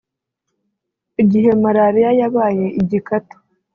Igihe 1.21 1.49
marariya 1.61 2.11
yabaye 2.19 2.65
igikatu 2.81 3.35